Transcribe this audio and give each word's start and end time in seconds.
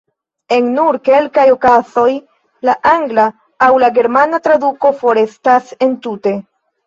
En 0.55 0.69
nur 0.75 0.95
kelkaj 1.07 1.43
okazoj 1.55 2.13
la 2.69 2.73
angla 2.93 3.27
aŭ 3.67 3.69
la 3.85 3.91
germana 3.99 4.41
traduko 4.47 4.93
forestas 5.03 5.69
entute. 5.89 6.35